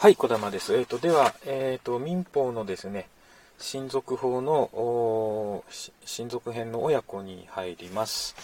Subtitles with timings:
[0.00, 0.74] はい、小玉です。
[0.74, 3.06] えっ、ー、と、では、えっ、ー、と、民法のですね、
[3.58, 5.62] 親族法の、
[6.06, 8.34] 親族編の親子に入ります。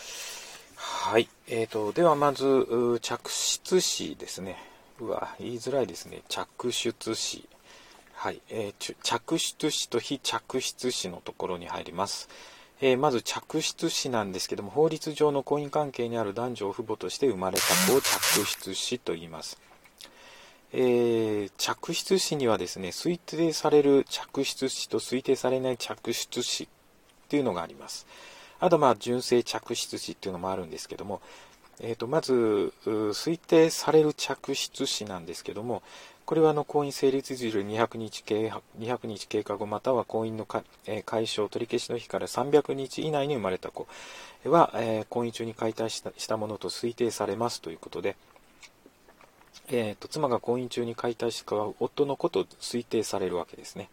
[0.77, 1.31] はい。
[1.49, 4.59] えっ、ー、と、ではまず、着出詞ですね。
[5.01, 6.21] うわ、言いづらいですね。
[6.29, 7.49] 着出詞。
[8.13, 8.43] はい。
[8.51, 12.29] えー、着出詞と非着出詞のところに入ります。
[12.83, 19.59] えー、まず着出詞なんですけども、法律上の婚姻関係にある男女を父母として生まれた子を着出詞と言います。
[20.79, 26.69] えー、着出詞にはですね、推定される着出詞と推定されない着出詞っ
[27.29, 28.07] ていうのがあります。
[28.61, 31.23] あと、まあ、純正着出詞っていうのもあるんですけども、
[31.81, 35.83] えーと、まず、推定される着出詞なんですけども、
[36.27, 43.87] これはあの婚姻成立時200日経200日経過後、または婚姻のか、えー、解消、取り消しの日から300日以内に生まれた子
[44.45, 48.17] は、えー、婚姻中に解体したしたものと推定されますということで、
[49.69, 53.89] えーと、妻が婚姻中に解体した夫の子と推定されるわけですね。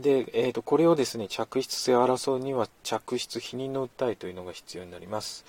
[0.00, 5.44] で、えーと、これをですね、着出性を争うには着出否認の訴えというのが必要になります。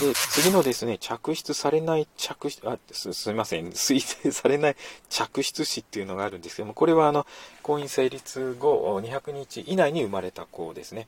[0.00, 4.76] で、次のですね、着出されない着出、あ、すすみません、 推定されない
[5.08, 7.26] 着出死っていうのがあるんですけども、これはあの、
[7.62, 11.06] 婚姻成立後200日以内に生まれた子ですね。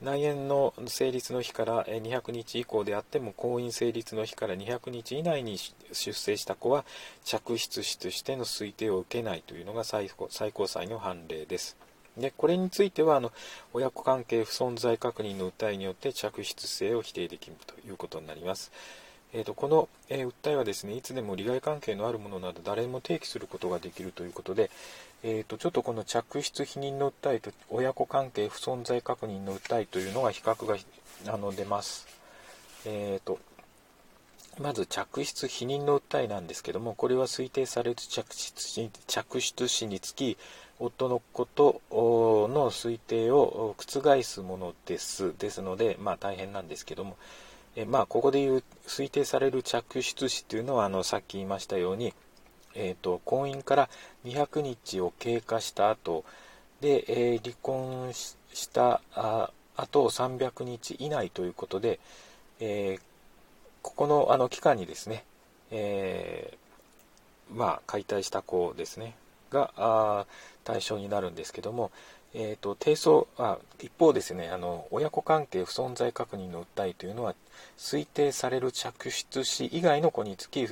[0.00, 5.58] 内縁の成立の日から200日以降であっても婚姻成立の日から200日以内に
[5.92, 6.84] 出生した子は
[7.24, 11.76] 嫡出子としての推定を受けないというのが最高裁の判例です。
[12.16, 13.32] でこれについてはあの
[13.72, 18.72] 親子関係不存在確認の訴えによって嫡出性を否定できるということになります。
[19.34, 24.70] えーと、この、えー、訴えはですねいつでも利害関係のあるものなど誰も提起することができるということで、
[25.24, 30.76] えーと、ちょっとこの嫡出否認の訴えと親子関係不存在確認の訴えというのが比較が
[31.32, 32.06] あの出ます。
[32.86, 33.40] えーと、
[34.60, 40.36] まず嫡出否認の訴えなんですけどもこれは推定される嫡出嫡出子につき
[40.78, 47.16] 夫のことの推定を覆すものですですので、まあ、大変なんですけども、
[47.74, 52.14] えまあ、ここでいう推定される嫡出子というのはあのさっき言いましたように、
[52.78, 53.88] えーと、婚姻から
[54.24, 56.24] 200日を経過した後
[56.80, 59.50] で、えー、離婚したあ
[59.90, 61.98] と300日以内ということで、
[62.60, 63.00] えー、
[63.82, 65.24] ここのあの期間にですね、
[65.70, 69.14] えー、まあ、解体した子ですね
[69.50, 70.26] が
[70.64, 71.90] 対象になるんですけども、
[72.34, 77.34] えーと、提訴あ一方ですねあの親子関係不存在確認の訴えというのは
[77.78, 80.68] 推定される嫡出子以外の子につき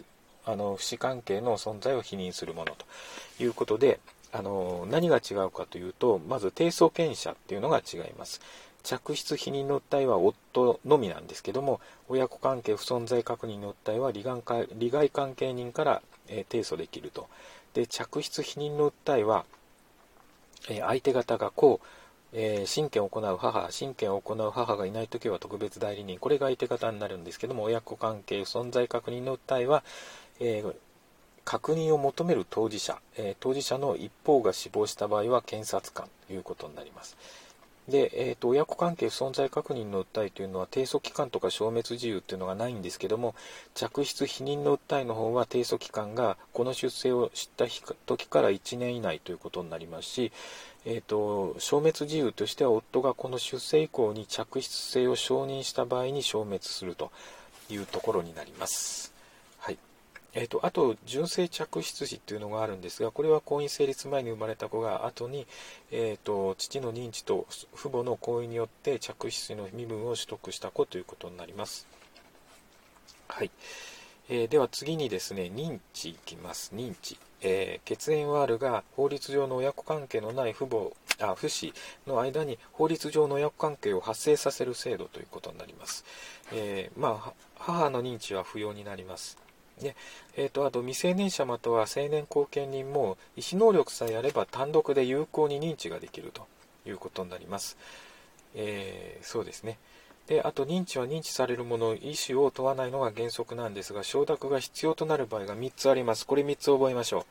[0.47, 4.01] あの不死関係の存在を否認するものということで
[4.33, 8.41] あの何が違うかというとまず提訴権者っていうのが違います。
[8.83, 14.23] 嫡出否認の訴えは夫のみなんですけども親子関係不存在確認の訴えは利
[14.91, 17.27] 害関係人から、えー、提訴できると。
[17.75, 19.45] で嫡出否認の訴えは
[20.69, 21.87] え相手方がこう、
[22.33, 29.85] えー、親権を行う母、親権を行う母がいないときは特別代理人、これが相手方になるんですけども、親子関係不存在確認の訴えは、
[30.41, 30.75] えー、
[31.45, 37.17] 確認を求める当事者、えー、当事者の一方が死亡した場合は検察官ということになります。
[37.89, 43.35] で、えーと、親子関係不存在確認の訴えというのは提訴期間とか消滅自由というのがないんですけども
[43.75, 47.67] 嫡出否認の訴えの方は提訴期間がこの出生を知った
[48.07, 50.33] 時から1年以内ということになりますし、
[50.85, 57.13] えーと、消滅自由としては夫がこの出生以降に嫡出性を承認した場合に消滅すると
[57.71, 59.16] いうところになります。
[60.39, 65.47] えーと、あと純正嫡出児っていうのがあるんですがこれは婚姻成立前に生まれた子が後に、
[65.91, 71.87] えーと、父の認知と父母の行為によって嫡出の身分を取得した子ということになります。
[73.29, 73.51] はい、
[74.29, 76.73] えー、では次にですね認知いきます。
[76.75, 81.73] 認知、えー、血縁はあるが法律上の親子関係のない父母あ父子
[82.07, 86.05] の間に法律上の親子関係を発生させる制度ということになります、
[86.53, 89.46] えー、まあ、母の認知は不要になります。
[89.83, 89.95] ね。
[90.37, 96.47] えーと、あと未成年者または成年後見人も意思能力さえあれば単独で有効に認知ができると
[96.87, 97.77] いうことになります。
[98.55, 99.79] えー、そうですね。
[100.27, 106.27] であと認知は認知されるもの意思を問わないのが原則なんですが承諾が必要となる場合が3つあります。
[106.27, 107.25] これ3つ覚えましょう、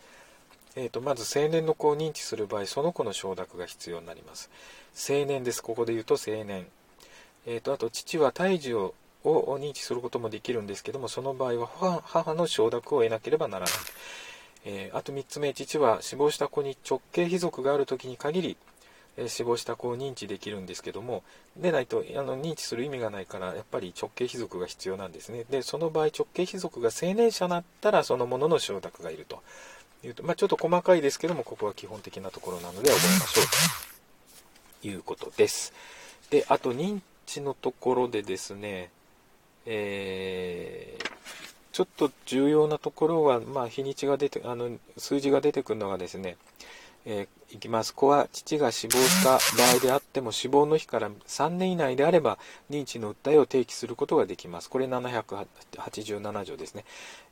[0.77, 4.49] えーと、まず青年の子を認知する場合その子の承諾が必要になります。
[4.95, 5.61] 青年です。
[5.61, 6.67] ここで言うと青年、
[7.45, 8.93] えーと、あと父は胎児を
[9.29, 13.73] を認知することもできるんですけどもその場合は母の承諾を得なければならない、
[14.65, 18.57] えー、あと3つ目父は死亡した子に直系卑属がある時に限り、
[19.17, 21.23] えー、死亡した子を認知できるんですけども
[21.57, 25.45] でないとあの認知する意味がないからやっぱり直系卑属が必要なんですね。
[25.49, 29.41] でその場合直系卑属が成年者だったらそのものの承諾がいると
[30.07, 33.45] いうと、まあ、ちょっと細かいですけども、ここは基本的なところなので覚えましょう。
[34.81, 35.73] ということです。
[36.29, 38.91] で、あと認知のところでですね、
[39.65, 41.09] えー、
[41.71, 46.37] ちょっと重要なところは、まあ、日にちが出て、あの、数字が出てくるのがですね、
[47.05, 47.93] えー、いきます。
[47.93, 52.39] 子は父が死亡した場合であっても死亡の日から3年以内であれば
[52.69, 54.69] 認知の訴えを提起することができます。
[54.69, 56.83] これ787条ですね。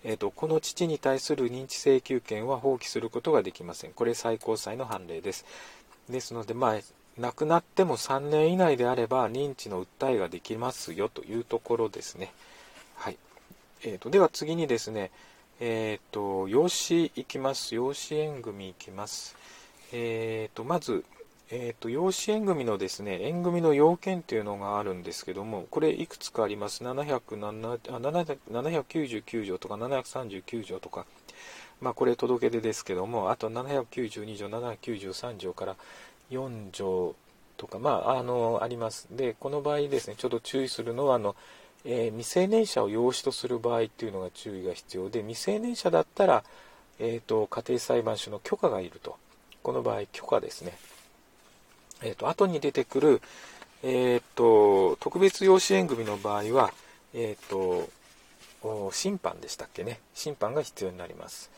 [0.03, 3.94] えーと、この父に対する認知請求権は放棄することができません。
[3.94, 5.45] これ最高裁の判例です。
[6.07, 6.80] ですので、まあ、
[7.18, 12.33] 亡くなっても3年以内であれば認知の訴えができますよというところですね。
[12.95, 13.18] はい。
[13.83, 15.12] えーと、では次にですね、
[15.60, 17.75] えっ、ー、と、養子いきます。
[17.75, 19.36] 養子縁組いきます。
[19.92, 21.06] えーと、まず、
[21.51, 26.83] えーと、養子縁組のですね、縁組の要件というのがあるんですけども、これいくつかあります。
[26.83, 31.06] 799条とか739条とか、
[31.80, 35.75] まあこれ届け出ですけども、あと792条、793条から
[36.38, 37.15] 4条
[37.57, 39.07] とか、まあ、あの、あります。
[39.12, 41.35] で、この場合ですね、ちょっと注意するのは、あの、
[41.85, 46.44] えー、未成年者を養子とする場合っていうのが注意が必要で、未成年者だったら、
[47.00, 49.18] えーと家庭裁判所の許可がいると。
[49.63, 50.77] この場合許可ですね。
[52.03, 53.21] えっ、ー、と、後に出てくる、
[53.81, 56.74] えっ、と、特別養子縁組の場合は、
[57.13, 57.89] えっ、と、
[58.91, 60.00] 審判でしたっけね。
[60.13, 61.50] 審判が必要になります。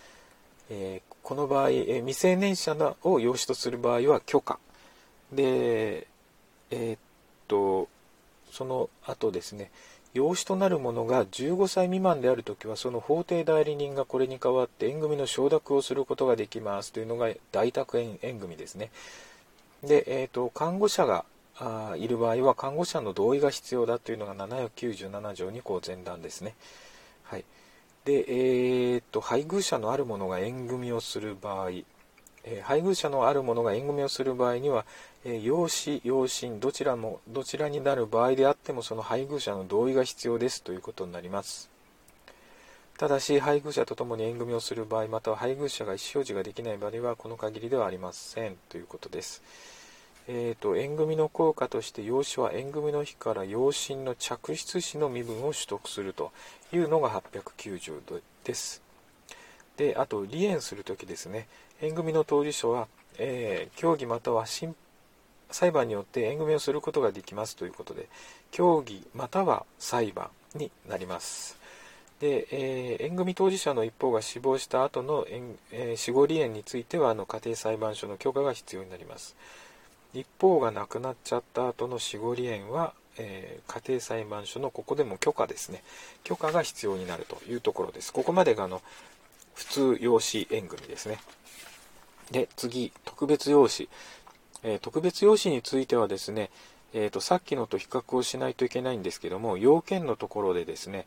[0.70, 4.60] えこの場合、え未成年者を養子とする場合は許可。
[5.32, 6.08] で、
[6.72, 6.98] えっ
[7.48, 7.88] と、
[8.52, 9.72] その後ですね、
[10.14, 18.92] 養子となる者が15歳未満であるときは、その法定代理人がこれに代わって縁組の承諾をすることができますというのが大宅縁縁組ですね。
[19.84, 21.26] で、えーと、看護者が
[21.58, 26.56] あいる場合は、看護者の同意が必要だというのが797条にこう前段ですね。
[27.24, 27.44] はい。
[28.06, 31.72] で、えーと、配偶者のある者が縁組をする場合、
[32.48, 34.86] え配偶者のある者が縁組をする場合には、
[35.24, 41.72] え養子、養親、どちらも、どちらになる場合であっても、その配偶者の同意が必要ですということになります。
[43.00, 49.42] ただし、配偶者と共に縁組をする場合、または配偶者が意思表示ができない場合は、この限りではありませんということです。
[50.28, 56.32] えーと、縁組の効果として養子は縁組の日から養親の嫡出子の身分を取得すると
[56.74, 58.82] いうのが890度です。
[59.78, 61.48] で、あと、離縁するときですね、
[61.82, 62.88] 縁組の当事者は、
[63.18, 64.46] えー、協議または
[65.52, 68.08] 裁判によって縁組をすることができますということで、
[68.52, 71.58] 協議または裁判になります。
[72.20, 75.28] で、えー、縁組当事者の一方が死亡した後の、
[75.72, 79.36] えー、死後離縁についてはあの家庭裁判所の許可が必要になります。
[80.20, 85.84] 一方が亡くなっちゃった後の死後離縁は、えー、家庭裁判所のここでも許可ですね。
[86.24, 88.12] 許可が必要になるというところです。
[88.12, 88.82] ここまでがあの
[89.54, 91.20] 普通養子縁組ですね。
[92.32, 93.88] で、次、特別養子。
[94.64, 96.50] えー、特別養子についてはですね、
[96.94, 101.06] えーと、さっきのと比較をしないといけないんですけども、要件のところでですね、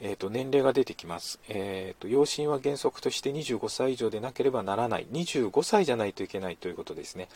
[0.00, 1.40] えーと、年齢が出てきます。
[1.48, 5.06] えーと、養子は原則として25歳以上でなければならない。
[5.10, 7.28] 25歳じゃないといけないということですね。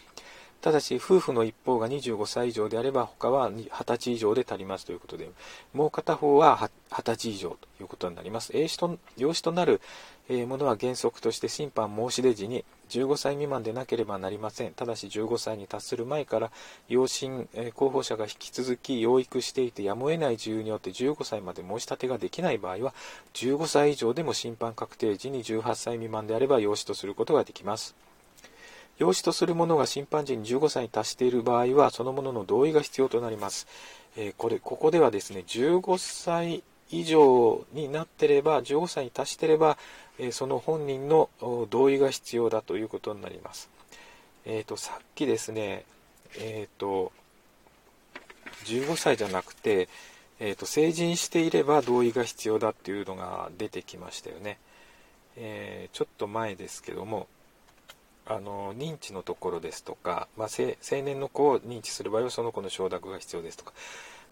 [0.62, 5.28] ただし、夫婦の一方が25歳以上であれば、他は20歳以上で足りますということで、
[5.74, 8.56] もう片方は20歳以上ということになります。
[8.56, 9.80] 養子と養子となる
[10.46, 14.72] ものは原則として審判申し出時に15歳未満でなければなりません。
[14.72, 16.52] ただし15歳に達する前から
[16.88, 22.94] 養親、候補者が引き続き養育していてやむを得ない自由によって15歳まで申し立てができない場合は
[23.34, 27.96] 15歳以上でも審判確定時に18歳未満であれば養子とすることができます。
[29.02, 33.66] 養子とする者が審判時に15歳に達している場合は、その者の同意が必要となります。
[34.16, 39.76] えー、これ、ここではですね、15歳以上になってれば、15歳に達してれば、
[40.20, 41.30] えー、その本人の
[41.68, 43.68] 同意が必要だということになります。
[44.44, 45.84] えっ、ー、と、さっきですね、
[46.38, 47.10] えっ、と、
[48.66, 49.88] 15歳じゃなくて、
[50.38, 54.58] えーと、成人していれば同意が必要だっていうのが出てきましたよね。
[55.36, 57.26] えー、ちょっと前ですけども、
[58.26, 63.72] あの認知のところですとか、まあ、青年の子を認知する場合はその子の承諾が必要ですとか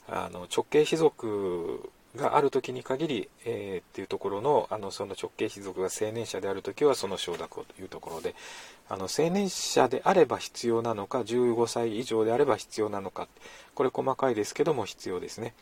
[0.09, 8.35] あの直系卑属がある時に限り、えー、っていうところのあのその直系卑属が青年者である時はその承諾をというところで
[8.88, 13.28] あの青年者であれば必要なのか15歳以上であれば必要なのか
[13.75, 15.54] これ細かいですけども必要ですね。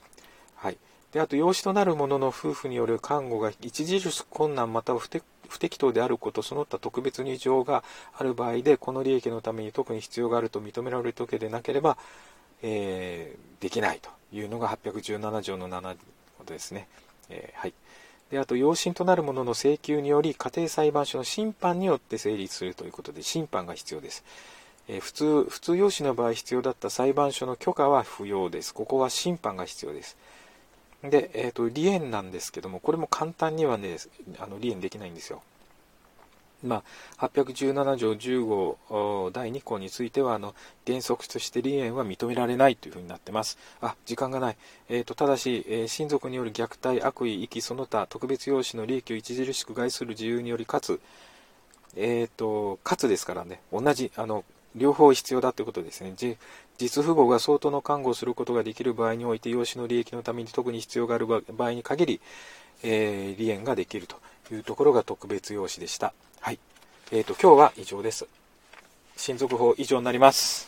[0.57, 0.79] はい、
[1.13, 7.83] であと養子となる者の夫婦による看護が著しく困難または不適不適当であること、その他特別に異常が
[8.17, 11.99] ある場合で、この利益のために特に必要があると認められる時でなければ、
[12.63, 15.97] えー、できないというのが817条の7
[16.39, 16.89] ことですね。
[17.29, 17.75] えー、はい。
[18.31, 24.23] であと養親となる者の請求により家庭裁判所の審判によって成立するということで審判が必要です、
[24.87, 30.19] えー、普通普通養子の場合必要だった裁判所の許可は不要ですここは審判が必要です
[31.03, 33.97] で、えーと、離縁なんですけどもこれも簡単にはね
[34.39, 35.43] あの離縁できないんですよ
[36.63, 36.83] ま
[37.19, 40.55] あ、817条10号第2項についてはあの
[40.87, 43.59] 原則として離縁は認められないというふうになってます。
[43.81, 44.57] あ、時間がない。
[44.89, 51.01] えーと、ただし、えー、親族による虐待、悪意、遺棄、その他、特別養子の利益を著しく害する自由により、かつ、
[51.95, 54.45] えーと、かつですからね、同じ、あの、
[54.77, 56.13] 両方必要だということですね。
[56.79, 62.21] 実父母が相当の看護をすることができる場合において、養子の利益のために特に必要がある場合に限り、
[62.83, 64.17] えー、離縁ができると
[64.53, 66.13] いうところが特別養子でした。
[66.41, 66.59] はい。
[67.11, 68.27] えっ、ー、と、今日は以上です。
[69.17, 70.68] 親族法以上になります。